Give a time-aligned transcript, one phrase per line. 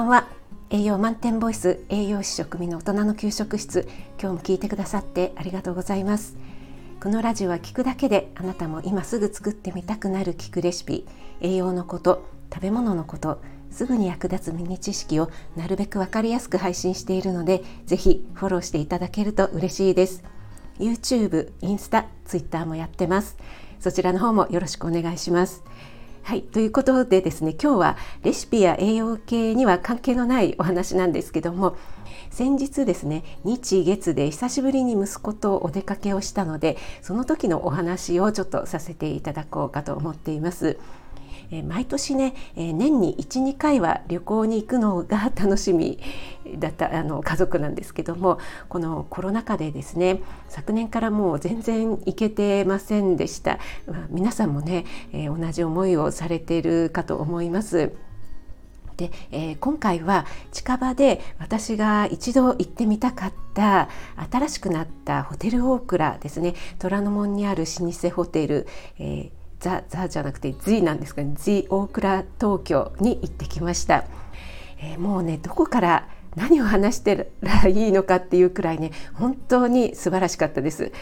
[0.00, 0.28] ばんは。
[0.70, 3.86] 栄養満点ボイス栄養士食味の大人の給食室。
[4.18, 6.38] 今日も聞いてくださってありがとうございます。
[7.02, 11.06] このラジオは聞くだけであなたも今すぐ作ってみたくなる聞くレシピ
[11.42, 20.24] 栄養のこと食べ物のことすぐに役立つミニ知識をなるべくわかりやすく配信しているのでぜひフォローしていただけると嬉しいです。
[20.78, 23.36] YouTube、インスタ、Twitter もやってます。
[23.80, 25.62] そちらの方もよろしくお願いします。
[26.22, 31.76] はいということでですね今日はレシピや栄養系には関係のないお話なんですけども
[32.30, 40.78] 先日ですね日月で久しぶりに息子とお出かけをしたのでその時のお話をちょっとさせていただこうかと思っています。
[41.50, 45.98] え毎年ね、え年に12回は旅行に行くのが 楽しみ
[46.58, 53.58] だったあの家族なんですけどもこのコロナ禍でですね昨年からもう全然行けてませんでした、
[54.10, 57.92] 皆さんもね、え同じ思いをされているかと思います。
[59.00, 63.88] で、えー、今回は近場で私が一度行ってみたかった
[64.30, 68.66] 新しくなったホテルオークラですね虎ノ門にある老舗ホテル、
[68.98, 74.04] えーザ・ザじゃなくて Z なんですかね Z 大倉東京に行ってきました、
[74.78, 80.92] えー、もうねどこから何を話してらいいのかっていうくらいね本当に素晴らしかったです。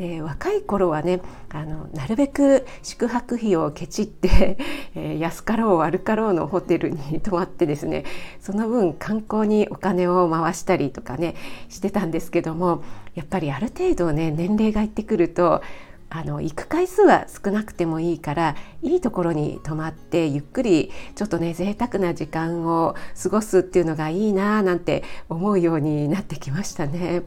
[0.00, 1.20] えー、若い頃はね
[1.50, 4.56] あのなるべく宿泊費をケチって、
[4.94, 8.04] えー、安かろう悪かろうのホテルに泊まってですね
[8.40, 11.34] その分観光にお金を回したりとかね
[11.68, 12.84] してたんですけども
[13.16, 15.62] やっぱりある程度ね年齢がいってくると
[16.10, 27.22] あの行く回数は少なくてもいいからいいところに泊まってゆっくりちょっとね贅沢な時間を過ごすっていうのがいいななんて思うようになってきましたね。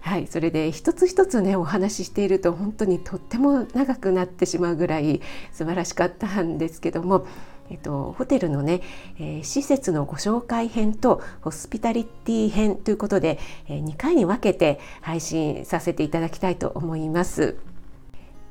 [0.00, 5.20] はい、それで一つ一つねお話ししていると本当にとっても長くなってしまうぐらい
[5.52, 7.26] 素晴らしかったんですけども、
[7.70, 8.82] えっと、ホテルのね、
[9.18, 17.56] えー、施設のご紹介編とホスピタリティ編ということで、えー、2回に分けて配信させていただきたいと思います。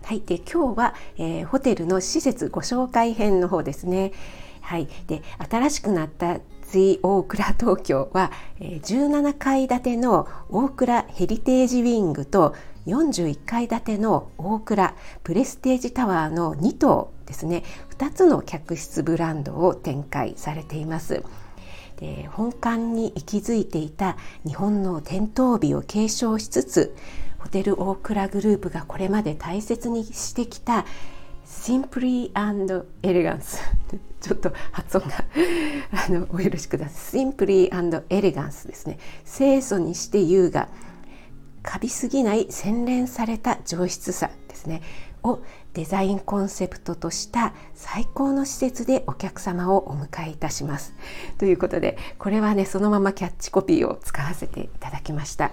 [0.06, 4.12] はい、で今日は、えー、ホテルの施設ご紹介編の方ですね。
[4.62, 12.54] はい、で新しくなったツ大倉東京は、えー、17階建ての大倉ヘリテージウィングと
[12.86, 14.94] 41階建ての大倉
[15.24, 17.64] プレステージタワーの2棟ですね
[17.98, 21.24] 2つの客室ブランドを展開されています。
[21.98, 26.96] で本館に息づいていた日本の伝統美を継承しつつ
[27.46, 30.84] ホテルオークラグループがこれまで大切にしてきた
[31.46, 33.62] シンプリーエレガンス
[34.20, 35.14] ちょっと発音が
[36.08, 37.20] あのお許しください。
[37.20, 38.98] シンプリーエレガンスですね。
[39.32, 40.70] 清楚にして優雅
[41.62, 44.82] カビすぎない洗練された上質さですね。
[45.22, 50.96] をデザインコンセプトとした最高の施設でお客様をお迎えいたします。
[51.38, 55.52] ということでこれはねそのままキャッチコピーを使わせていただきました。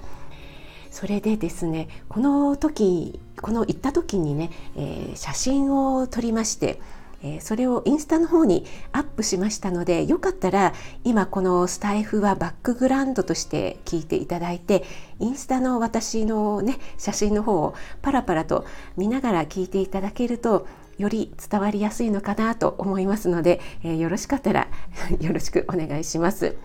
[0.93, 6.79] それでですねこの時この行った時にね、えー、写真を撮りまして
[7.25, 14.85] えそれをインスタの方にアップしましたのでよかったら今このスタイフはバックグラウンドとして聞いていただいて
[15.21, 18.67] インスタの私のね写真の方をパラパラと
[18.97, 20.67] 見ながら聞いていただけると
[20.99, 24.69] より伝わりやすいのかなと思いますので、えー、よろしかったら
[25.21, 26.57] よろしくお願いします。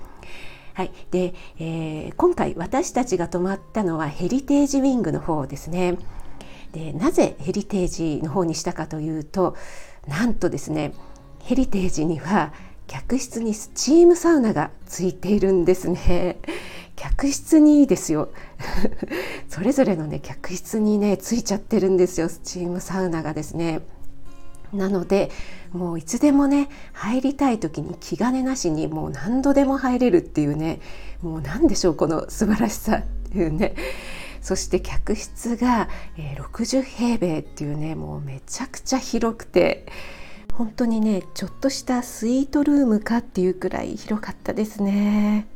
[0.77, 5.97] はい、で、えー、今回私たちが泊まったのはヘリテージウィングの方ですね。
[6.71, 9.55] でなぜヘリテージの方にしたかというと
[10.07, 10.93] なんとですね
[11.39, 12.53] ヘリテージには
[12.85, 16.37] 客室にスチームサウナがついているんですね。
[16.95, 18.29] 客室にですよ
[19.49, 23.81] それぞれのね客室にねついちゃってるんですよスチームサウナがですね。
[24.73, 25.31] なので
[25.72, 30.79] もういつでもね入りたい時に気兼ねなしにもう何度でも入れるっていうね
[31.22, 33.75] もう何でしょうこの素晴らしさっていうね
[34.41, 39.85] そして客室が、60平米っていうねもうめちゃくちゃ広くて
[40.53, 45.47] 本当にねちょっとしたスイートルームかっていうくらい広かったですね。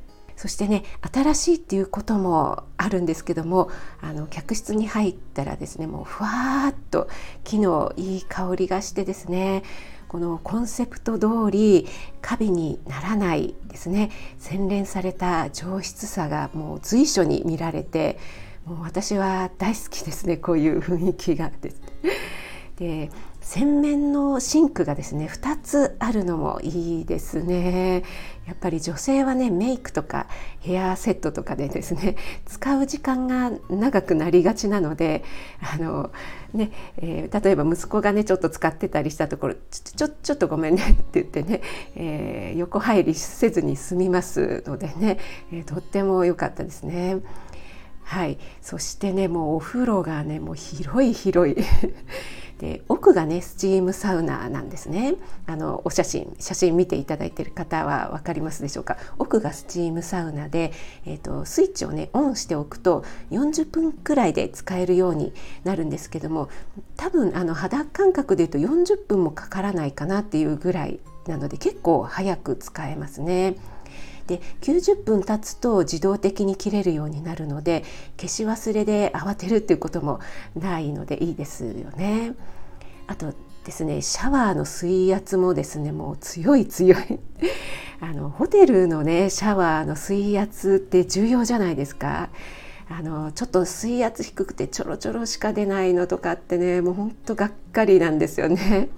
[0.42, 0.84] そしてね
[1.14, 3.70] 新しいっていうこともあるんですけども
[4.02, 7.08] あの客室に入ったらですねもうふわーっと
[7.44, 9.62] 木のいい香りがしてですね
[10.08, 11.88] このコンセプト通り
[12.24, 14.10] カビにならないですね
[14.40, 18.18] 洗練された上質さがもう随所に見られて
[18.66, 21.82] もう私は大好きですねこういう雰囲気がです。
[22.78, 23.12] で
[23.42, 28.04] 洗面のシンクがですね2つあるのもいいですね。
[28.48, 30.28] やっぱり女性はねメイクとか
[30.60, 32.16] ヘアセットとかでですね
[32.46, 35.24] 使う時間が長くなりがちなので
[35.62, 36.12] あの、
[36.54, 41.62] ねえー、例えば息子がねちょっと使ってたりしたところちょちょちょっとごめんねって言ってね、
[41.96, 45.20] えー、横入りせずに済みますのでね、
[45.52, 47.18] えー、とっても良かったですね。
[48.04, 51.56] はい、そしてねもうお風呂がねもう広い広い。
[52.62, 55.16] で奥がねスチームサウナなんですね
[55.48, 60.72] あのお写真写真見ていただいている方は分かりますでしょうか奥がスチームサウナで、
[61.08, 66.50] えーと、スイッチをねオンしておくと40分くらいで使えるようになるんですけども
[66.98, 73.56] 多分あの肌感覚で言うと40分もかからないかなっていうぐらいなので結構早く使えますね。
[74.31, 77.83] で90分経つと自動的に切れるようになるので
[78.18, 80.22] 消し忘れで慌てるっていうことも
[80.56, 82.33] ないのでいいですよね。
[83.07, 83.33] あと
[83.66, 87.19] ですねシャワーの水圧もですねもう強い強い
[88.00, 92.30] あのホテルのねシャワーの水圧って重要じゃないですか。
[92.89, 98.89] あのちょっと水圧低くてちょろちょろしか出ないのとかってねもうほんとがっかりなんですよね。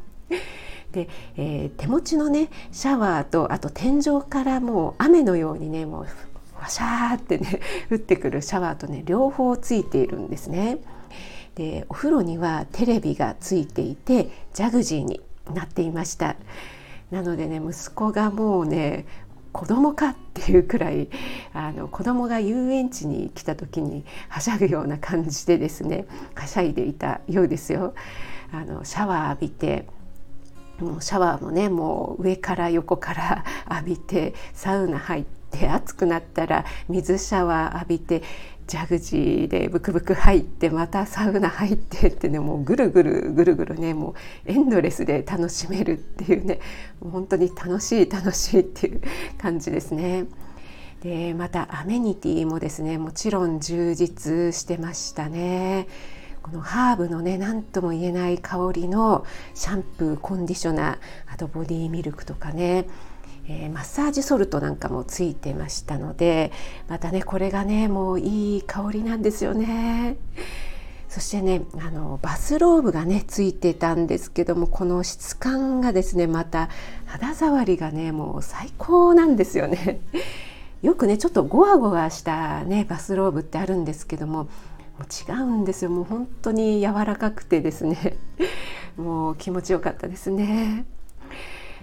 [0.94, 6.08] で、えー、手持ちのねシャワーとあと天井からもう雨のようにねもう
[6.58, 7.60] わしゃーってね
[7.92, 10.78] 降ってくるシャワーとね両方ついているんですね。
[11.56, 15.22] でお風呂にはテレビがついていてジャグジーに
[15.54, 16.36] なっていました
[17.12, 19.06] なのでね息子がもうね
[19.52, 21.10] 子供かっていうくらい
[21.54, 27.94] あの子供が遊園地に来た時にはしゃぐような感じでですねはしゃいでいたようですよ。
[28.52, 29.88] あのシャワー浴びて
[30.80, 38.24] もうシャワーもねもう上から横から浴びてサウナ入って暑くなったら水シャワー浴びて
[38.68, 44.16] ジャグジーでブクブク入ってまたサウナ入ってってねもうぐるぐるぐるぐるねも
[44.48, 46.60] うエンドレスで楽しめるっていうね
[47.02, 49.02] 本当に楽しい楽しいっていう
[49.38, 50.26] 感じですね。
[51.02, 55.88] でまたアメニティもですねもちろん充実してましたね。
[56.44, 59.26] このハーブのね何とも言えない香りの
[59.56, 60.98] シャンプーコンディショナー
[61.34, 62.86] あとボディミルクとかね、
[63.48, 66.52] えー、マッサージソルトなんかもついてましたので
[66.90, 70.18] またねこれがねもういい香りなんですよね。
[71.08, 76.70] そしてねあのバスローブがねついてたんですけどもこの質感がですねまた
[77.06, 80.02] 肌触りがねもう最高なんですよね。
[80.82, 84.50] よくねちょっとゴワゴワしたねバスローブってあるんですけども
[84.98, 88.18] もう違うんですよもう本当に柔らかくてですね
[88.98, 90.86] もう気持ちよかったですね。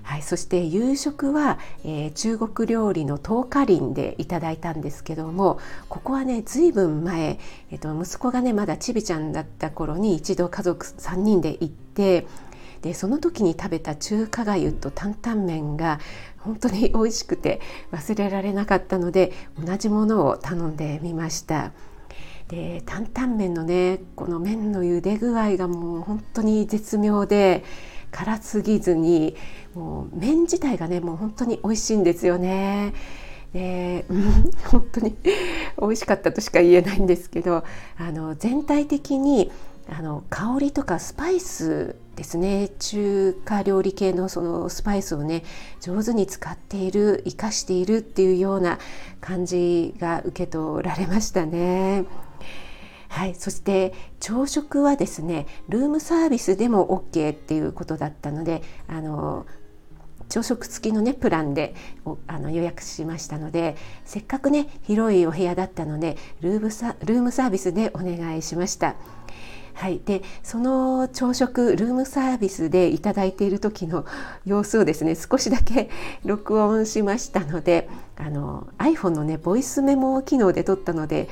[0.02, 7.38] はい、そして夕食は、えー、中国料理の東華林でいただいたんですけどもここはねずいぶん前、
[7.70, 12.26] えーと、息子がねまだちびちゃんだった頃に一度家族3人で行って
[12.82, 16.00] でその時に食べた中華がゆと担々麺が
[16.38, 17.60] 本当に美味しくて
[17.92, 19.32] 忘れられなかったので
[19.62, 21.72] 同じものを頼んでみました。
[22.50, 27.62] で担々麺のねこの麺の茹で具合がもう本当に絶妙で
[28.10, 29.36] 辛すぎずに
[29.72, 32.92] もう麺自体がねもう本当に美味しいんですよね。
[33.52, 35.16] で、うん、本当に
[35.80, 37.62] 美味しかったとしか言えないんですけど
[37.96, 39.52] あの全体的に
[39.88, 45.44] あの香りとかスパイスですね中華料理系のそのスパイスをね
[45.80, 48.80] 上手に使っている生かしているっていうような
[49.20, 52.29] 感じが受け取られましたね。
[53.10, 59.46] はい、そして朝食はですねルームサービスでも OK っていうことだったのであの
[60.28, 61.74] 朝食付きのねプランで
[62.28, 68.94] あの予約しましたのでせっかくね広いお部屋だったのでルームサルームサービスでお願いしました。
[69.74, 74.04] はい、でその朝食ルームサービスでいただいている時の
[74.44, 75.88] 様子をですね少しだけ
[76.24, 81.28] 録音しましたのであの iPhone のねボイスメモ機能で撮ったので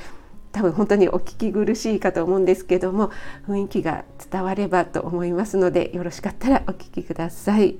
[0.51, 3.11] 多分本当にお聞き苦しいかと思うんですけども
[3.47, 7.73] 雰囲気が伝わればと思いますのでよろしかったらお聞きください。
[7.73, 7.79] こ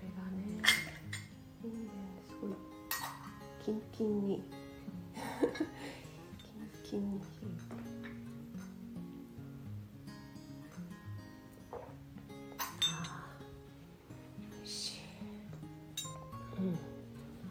[0.00, 0.62] れがね、
[2.28, 2.50] すごい。
[3.64, 4.42] キンキンに。
[6.84, 7.54] キンキンに。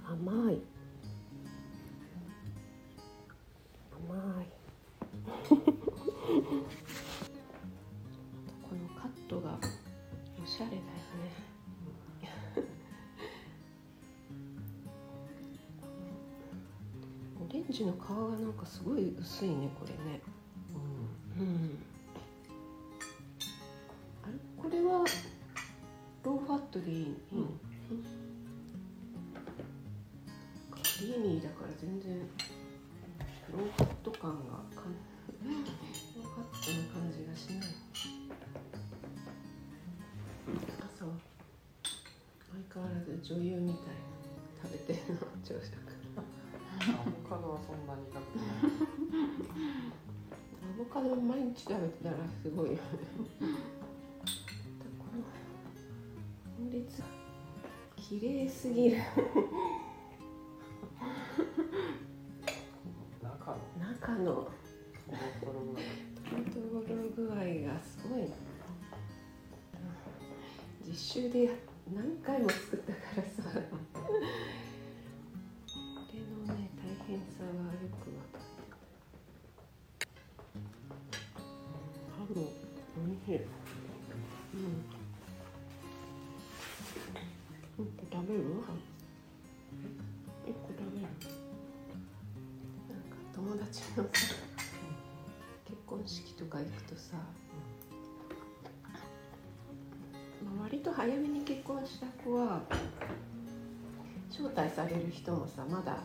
[0.06, 0.73] 甘い。
[5.50, 5.56] こ
[8.72, 9.60] のカットが
[10.42, 10.88] おしゃれだよね。
[17.40, 20.22] オレンジの皮がなんかすごい薄いねこれね。
[21.38, 21.78] うん、うん、
[24.24, 24.34] あれ？
[24.58, 25.06] これは
[26.24, 27.60] ローファットでいい、うん
[45.44, 45.62] 朝食
[46.80, 48.72] アボカドはそんなに食べてない。
[50.64, 52.80] アボカド毎日食べてたらすごいよね。
[54.98, 55.22] この
[56.66, 57.04] 法律
[57.98, 58.98] 綺麗すぎる。
[63.22, 63.58] 中の？
[63.92, 64.48] 中の。
[66.54, 67.42] トロトロ具合が
[67.84, 68.22] すごい。
[68.22, 68.28] な
[70.88, 71.36] 実習で
[71.94, 73.60] 何回も作ったからさ
[82.18, 82.42] ハムお
[83.14, 83.38] いしいう
[84.58, 84.60] ん。
[87.80, 87.84] うん。
[88.12, 88.80] 食べるハム
[90.46, 91.12] 一個食べるなん。
[91.12, 91.18] か
[93.34, 94.10] 友達のさ
[95.66, 97.18] 結婚式とか行くとさ、
[100.44, 102.62] まあ、割と早めに結婚した子は
[104.30, 105.98] 招待される人もさまだ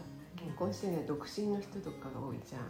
[0.44, 2.62] 結婚してない独身の人とかが多いじゃん。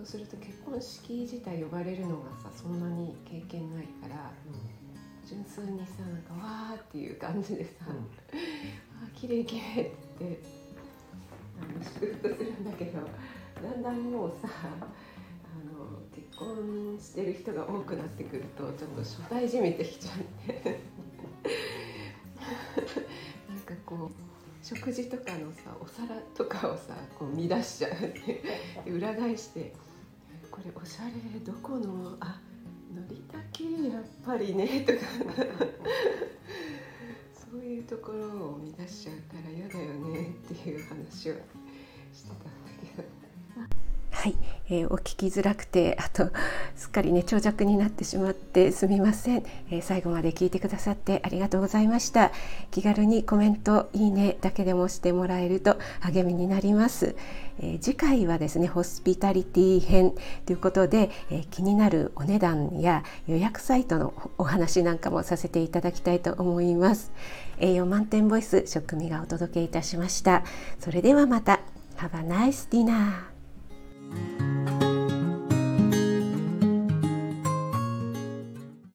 [0.00, 4.32] そうすると結婚式自体呼ばれるのがさそんなに経験ないから
[5.26, 7.84] 純粋にさなんかわーっていう感じでさ
[9.04, 10.42] 「あ綺麗綺麗って言って
[11.60, 13.00] あの祝福するんだけど
[13.62, 14.78] だんだんもうさあ
[15.68, 20.80] の結婚してる人が多くなってくるとちょっと初対じみてきちゃって
[24.72, 28.40] 食事とかのさお皿とかをさこう乱しちゃうって
[28.88, 29.74] 裏返して
[30.48, 31.10] 「これおしゃれ
[31.40, 32.40] どこのあ
[32.94, 35.00] のりたけやっぱりね」とか
[37.50, 41.34] そういうところを乱しちゃうから嫌だよねっていう話を
[42.12, 42.50] してたんだ
[42.96, 43.08] けど。
[44.12, 44.36] はい、
[44.70, 46.30] えー、お聞きづらくて あと
[46.76, 52.30] すっかりね長尺になってしまってすみません、えー、最後まで聞いてくださってありがとうございました。
[52.70, 57.16] 気軽にコメントいいねだけでもしてもらえると励みになります、
[57.58, 60.14] えー、次回はですねホスピタリティ編
[60.46, 67.12] ということで、え気になるお値段や予約サイトのお話なんかもさせていただきたいと思います。
[67.58, 70.44] 栄養満点ボイス食味がお届けいたしました。
[70.78, 71.60] それではまた。
[71.98, 73.29] Have a nice dinner!
[74.10, 74.89] thank you